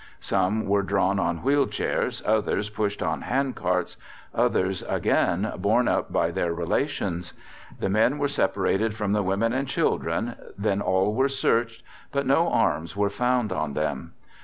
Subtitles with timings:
[0.19, 3.97] Some were drawn on wheel chairs, others pushed on hand carts,
[4.33, 7.33] others, again, borne up by their relations.
[7.79, 12.49] The men were separated from the women and children, then all were searched, but no
[12.51, 14.13] arms were found on them.